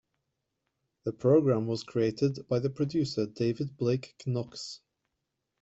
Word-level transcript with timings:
The 1.03 1.13
programme 1.13 1.67
was 1.67 1.83
created 1.83 2.47
by 2.47 2.57
the 2.57 2.71
producer 2.71 3.27
David 3.27 3.77
Blake 3.77 4.15
Knox. 4.25 4.79